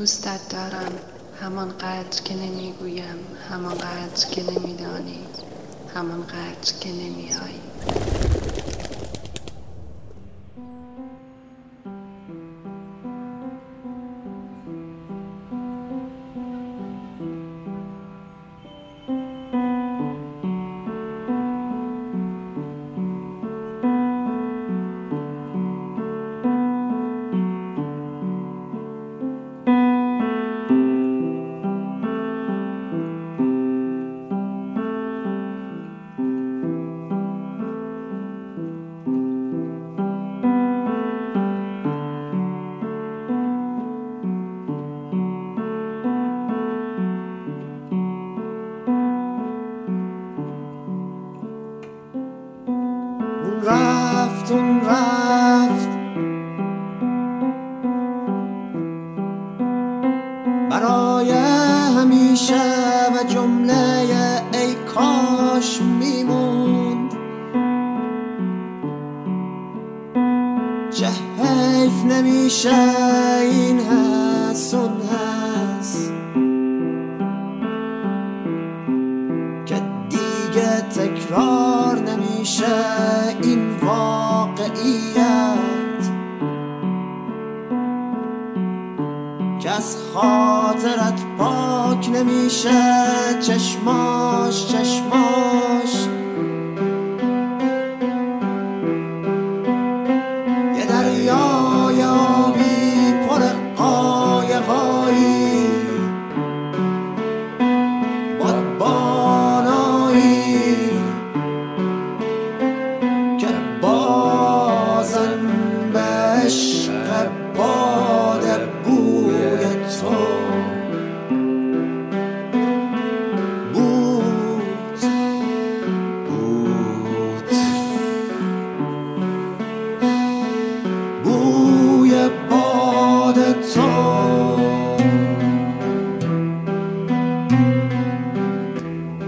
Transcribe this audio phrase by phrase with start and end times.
[0.00, 0.92] دوستت دارم.
[1.42, 3.18] همانقدر که نمی‌گویم
[3.50, 5.18] همانقدر که نمیدانی
[5.94, 7.60] همانقدر که نمیایی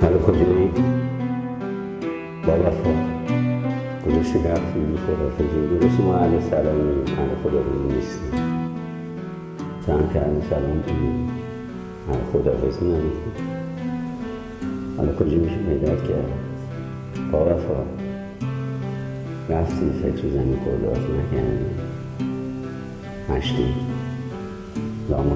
[0.02, 0.18] برای
[2.46, 2.92] بابا
[4.06, 8.32] گذاشته گرفتی بی خدافزی درست ما اهل سلامیم اهل خدافزی نیستیم.
[9.86, 11.30] چند که اهل سلام بودیم.
[12.08, 13.32] اهل خدافزی نمیدیم
[14.96, 16.32] حالا کجا میشه پیدات کرد؟
[17.32, 17.84] با وفا
[19.48, 21.76] رفتی فکر زمین خدافزی نکردیم.
[23.30, 23.74] مشتی
[25.10, 25.34] لامو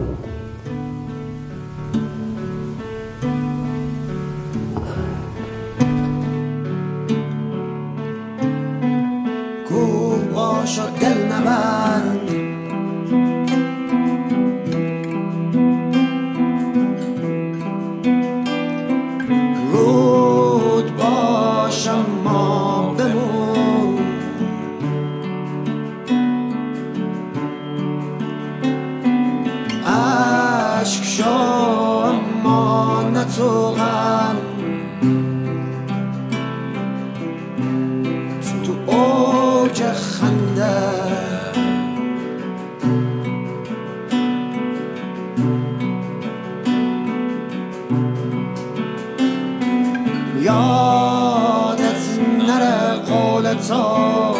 [50.47, 52.03] یادت
[52.49, 54.35] نره قول تو.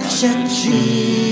[0.00, 1.31] نشه چی؟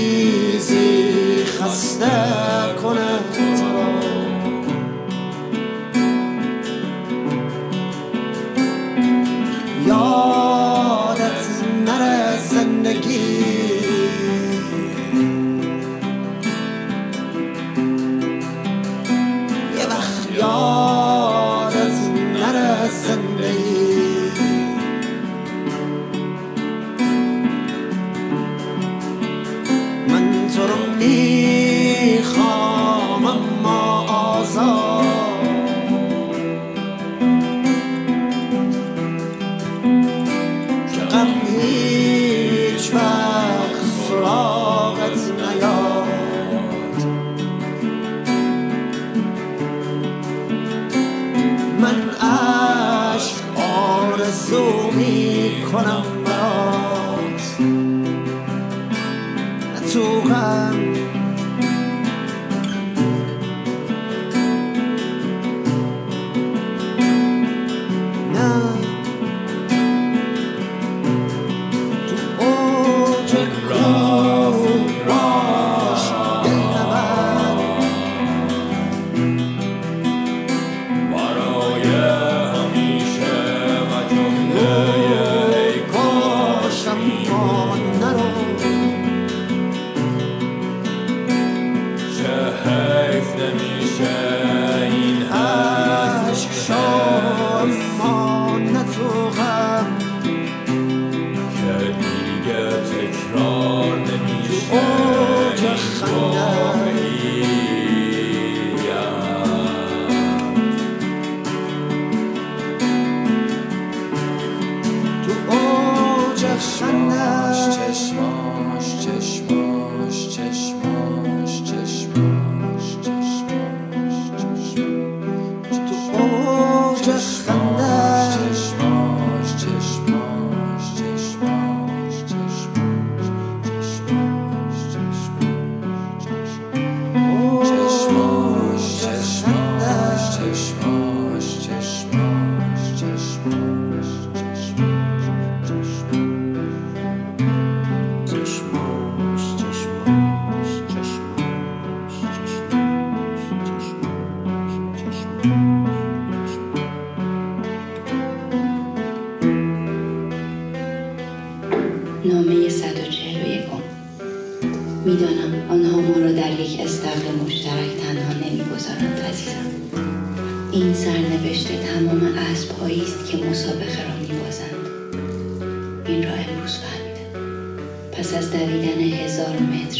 [104.73, 105.00] Oh.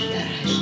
[0.09, 0.62] بغز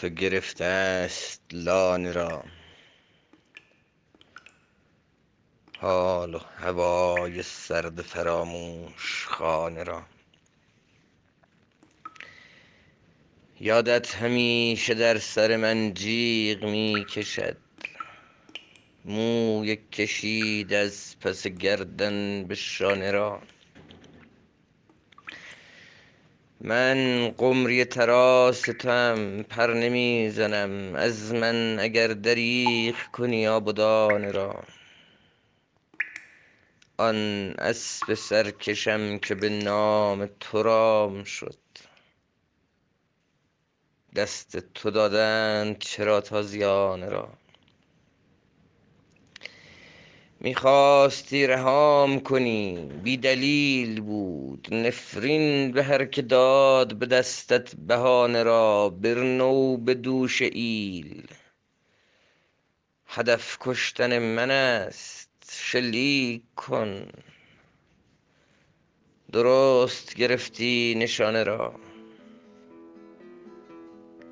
[0.00, 2.44] تو گرفته است لانه را.
[5.78, 10.02] حال و هوای سرد فراموش خانه را.
[13.60, 17.56] یادت همیشه در سر من جیغ می کشد
[19.04, 23.42] موی کشید از پس گردن به شانه را.
[26.60, 34.64] من قمری تراستم پر نمی زنم از من اگر دریغ کنی آبدان را.
[36.96, 37.16] آن
[37.58, 41.58] اسب سرکشم که به نام تو رام شد.
[44.16, 47.28] دست تو دادند چرا تازیانه را؟
[50.40, 52.90] می‌خواستی رهام کنی.
[53.02, 54.68] بی دلیل بود.
[54.74, 58.88] نفرین به هر که داد به دستت بهانه را.
[58.88, 61.22] برنو به دوش ایل.
[63.06, 65.28] هدف کشتن من است.
[65.52, 67.08] شلیک کن.
[69.32, 71.74] درست گرفتی نشانه را.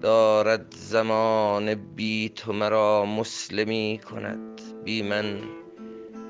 [0.02, 4.61] دارد زمانه بی تو مرا مسلمی کند.
[4.85, 5.40] بی من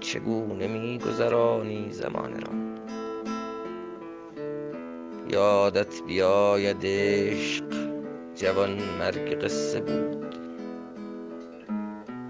[0.00, 2.52] چگونه میگذرانی زمانه را؟
[5.30, 7.64] یادت بیاید عشق
[8.34, 10.36] جوان مرگ قصه بود.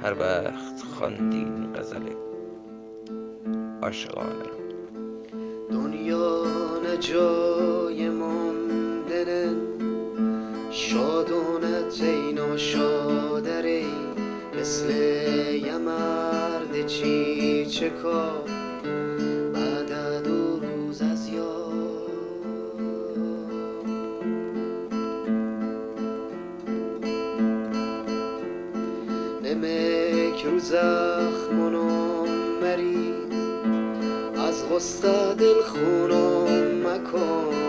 [0.02, 2.02] هر وقت خواندی این غزل
[3.82, 4.56] عاشقانه را.
[5.70, 6.44] دنیا
[6.84, 9.56] نه جای ماندن
[10.70, 13.84] شادانت ای ناشادره
[14.58, 14.92] مثل
[15.78, 16.25] مرد
[16.86, 18.44] چی چه کار؟
[19.54, 21.66] بعد دو روز از یاد.
[29.42, 32.28] نمک رو زخمونم
[32.62, 33.14] مریض
[34.38, 37.65] از غصه دل خونم مکن.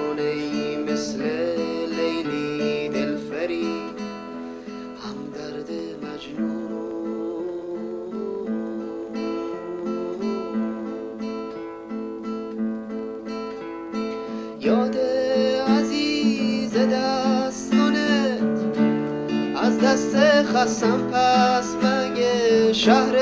[20.58, 23.16] خستم پس مگه شهر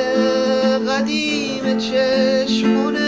[0.88, 3.06] قدیم چشمونت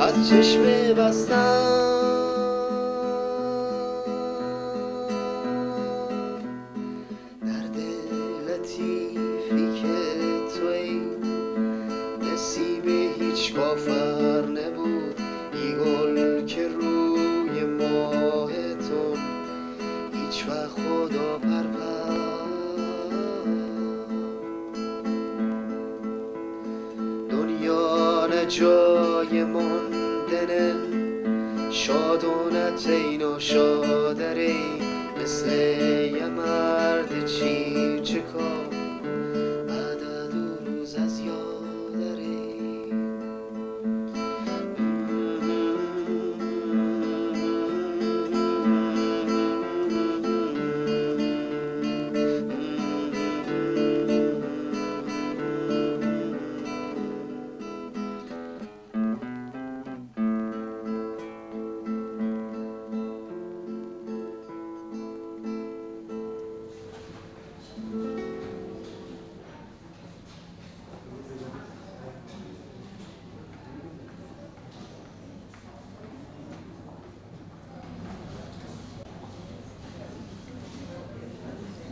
[0.00, 0.62] از چشم
[0.94, 1.77] بستم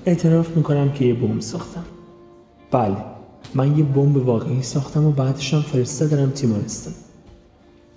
[0.07, 1.85] اعتراف می‌کنم که یه بمب ساختم.
[2.71, 2.97] بله
[3.55, 6.95] من یه بمب واقعی ساختم و بعدش هم فرستادم تیمارستان.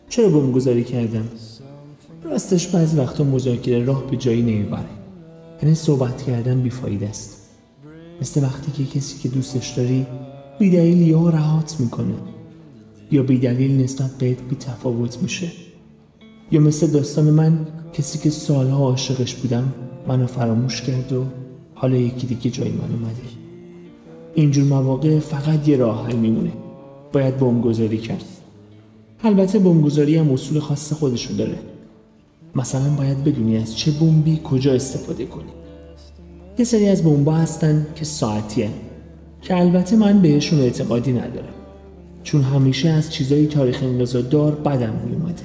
[0.10, 1.30] چرا بمب گذاری کردم؟
[2.24, 4.89] راستش بعضی وقتا مذاکره راه به جایی نمی‌بره
[5.63, 7.50] یعنی صحبت کردن بیفاید است.
[8.22, 10.06] مثل وقتی که کسی که دوستش داری
[10.60, 12.16] بیدلیل یا رهات می‌کنه.
[13.12, 15.51] یا بیدلیل نسبت بهت بی تفاوت میشه.
[16.51, 19.74] یا مثل داستان من کسی که سالها عاشقش بودم
[20.08, 21.25] منو فراموش کرد و
[21.79, 23.21] حالا یکی دیگه جای من اومده.
[24.36, 26.51] اینجور مواقع فقط یه راه حل میمونه.
[27.13, 28.25] باید بمبگذاری کرد.
[29.24, 31.59] البته بمبگذاری هم اصول خاص خودشو داره.
[32.55, 35.51] مثلا باید بدونی از چه بمبی کجا استفاده کنی.
[36.57, 38.69] یه سری از بمبا هستن که ساعتیه
[39.41, 41.53] که البته من بهشون اعتقادی ندارم.
[42.24, 43.83] چون همیشه از چیزای تاریخ
[44.31, 45.43] دار بدم میومده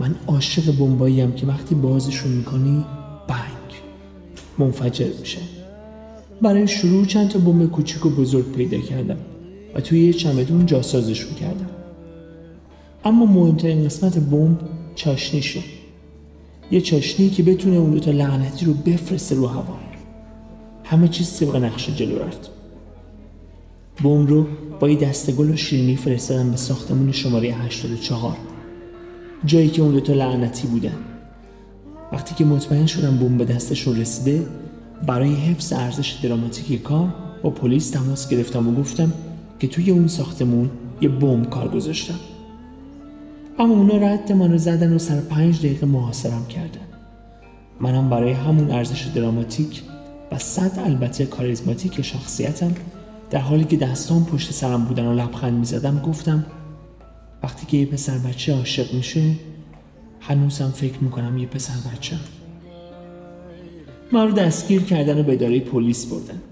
[0.00, 2.84] من عاشق بمبایی که وقتی بازشون می‌کنی
[3.28, 3.51] بنگ
[4.58, 5.38] منفجر میشه.
[6.42, 9.18] برای شروع چند تا بمب کوچیک و بزرگ پیدا کردم
[9.74, 11.70] و توی یه چمدون جاسازشون کردم.
[13.04, 14.60] اما مهمترین قسمت بمب
[14.94, 15.60] چاشنیشه
[16.70, 19.76] یه چاشنی که بتونه اون دوتا لعنتی رو بفرسته رو هوا.
[20.84, 22.50] همه چیز طبق نقشه جلو رفت.
[24.04, 24.46] بمب رو
[24.80, 28.36] با یه دستگل و شیرینی فرستادم به ساختمون شماره 84
[29.44, 31.11] جایی که اون دوتا لعنتی بودن.
[32.12, 34.46] وقتی که مطمئن شدم بمب به دستشون رسیده
[35.06, 39.12] برای حفظ ارزش دراماتیک کار با پلیس تماس گرفتم و گفتم
[39.58, 42.18] که توی اون ساختمون یه بمب کار گذاشتم.
[43.58, 46.86] اما اونا رد منو زدن و سر پنج دقیقه محاصرم کردن.
[47.80, 49.82] منم برای همون ارزش دراماتیک
[50.32, 52.72] و صد البته کاریزماتیک شخصیتم
[53.30, 56.46] در حالی که دستان پشت سرم بودن و لبخند می‌زدم گفتم
[57.42, 59.22] وقتی که یه پسر بچه عاشق میشه
[60.28, 62.16] هنوزم فکر می‌کنم یه پسر بچه.
[64.12, 66.42] من رو دستگیر کردن و به اداره پلیس بردن.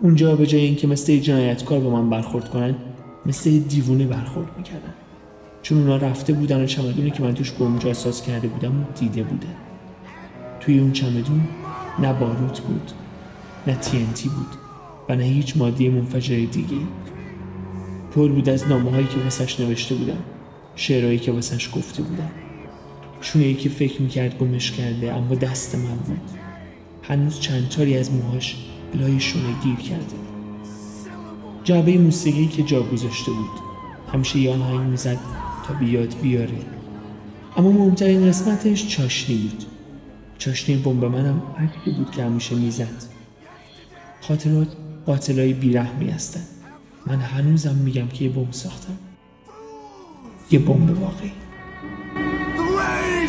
[0.00, 2.74] اونجا به جای اینکه مثل جنایتکار به من برخورد کنن
[3.26, 4.94] مثل دیوونه برخورد می‌کردن.
[5.62, 9.22] چون اونا رفته بودن و چمدونی که من توش بمب احساس کرده بودم و دیده
[9.22, 9.54] بودن
[10.60, 11.48] توی اون چمدون
[11.98, 12.92] نه باروت بود
[13.66, 14.46] نه تینتی بود
[15.08, 16.76] و نه هیچ ماده منفجر دیگه
[18.14, 20.18] پر بود از نامه هایی که واسش نوشته بودم
[20.74, 22.30] شعرهایی که واسش گفته بودم.
[23.20, 26.20] شونه که فکر می‌کرد گمش کرده اما دست من بود.
[27.02, 28.56] هنوز چند تاری از موهاش
[28.94, 30.16] لای شونه گیر کرده
[31.64, 33.60] جعبه موسیقی که جا گذاشته بود.
[34.12, 35.18] همیشه یه آهنگ می‌زد
[35.66, 36.58] تا بیاد بیاره.
[37.56, 39.64] اما مهمترین قسمتش چاشنی بود.
[40.38, 43.04] چاشنی بمب منم عکسی بود که همیشه می‌زد.
[44.20, 44.68] خاطرات
[45.06, 46.42] قاتلای بیرحمی هستن
[47.06, 48.98] من هنوزم میگم که یه بمب ساختم.
[50.50, 51.32] یه بمب واقعی.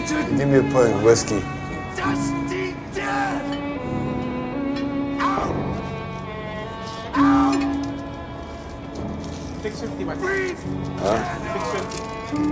[0.09, 1.39] Give me a pint of whiskey.
[1.95, 3.45] Dusty death!
[5.19, 5.53] Out!
[7.13, 7.61] Out!
[9.61, 10.57] 650, my friend.
[10.97, 11.23] Huh?
[12.31, 12.43] 650.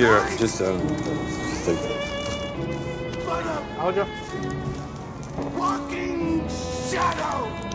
[0.00, 2.06] Here, just um, just take that.
[3.78, 4.06] Hold you.
[5.58, 6.48] walking
[6.88, 7.65] shadow!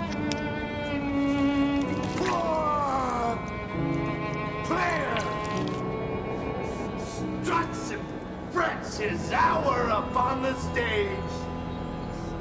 [9.01, 11.09] His hour upon the stage,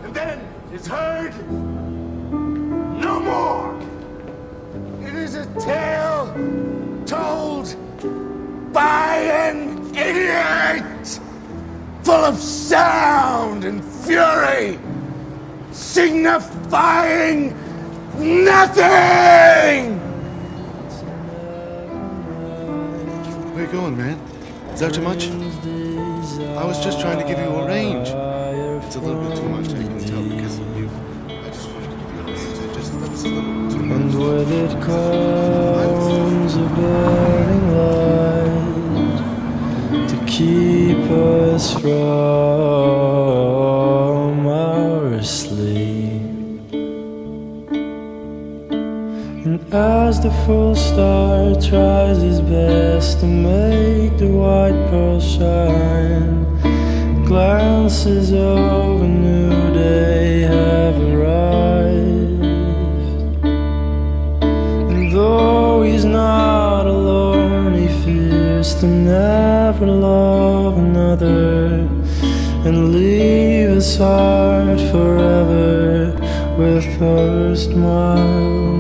[0.05, 0.39] and then
[0.75, 1.33] is heard
[3.01, 3.75] no more.
[5.01, 6.27] It is a tale
[7.07, 7.75] told
[8.75, 11.21] by an idiot!
[12.03, 14.79] Full of sound and fury,
[15.73, 17.55] signifying
[18.19, 19.99] nothing!
[23.55, 24.19] Where you going, man?
[24.75, 25.31] Is that too much?
[26.59, 28.09] I was just trying to give you a range.
[28.09, 30.89] It's a little bit too much, I can tell, because of you.
[31.29, 32.27] I just wanted to give you a.
[32.75, 34.01] Just, that's a little too much.
[34.01, 38.49] And with it comes a burning light
[40.09, 41.91] to keep us from
[44.47, 46.23] our sleep.
[49.47, 56.30] And as the full star tries his best to make the white pearl shine,
[57.31, 62.43] glances of a new day have arrived.
[64.91, 71.89] And though he's not alone, he fears to never love another
[72.67, 76.13] and leave his heart forever
[76.59, 78.80] with thirst mild.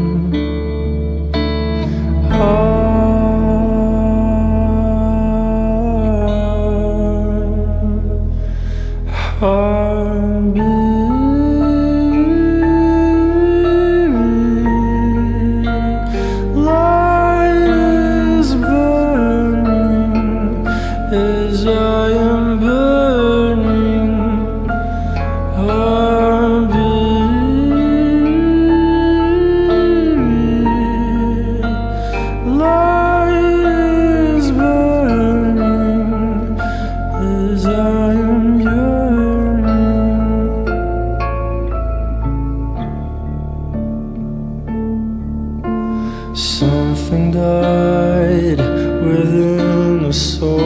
[50.12, 50.59] so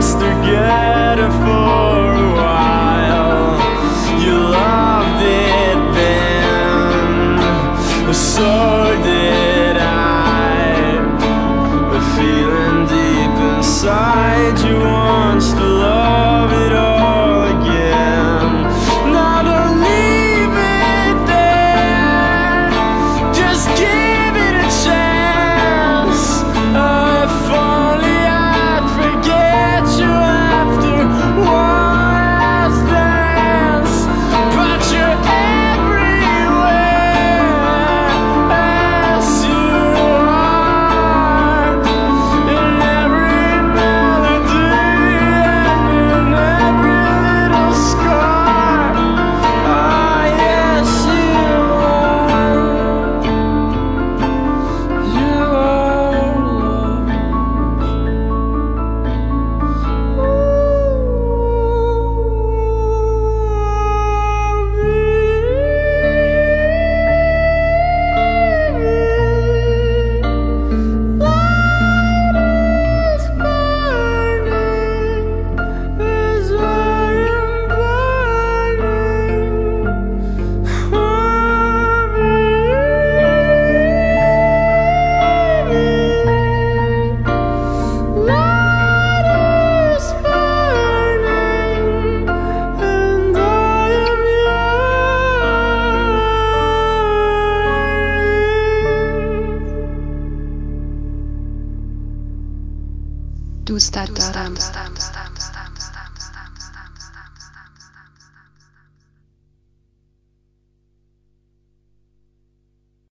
[0.00, 1.67] just to get a full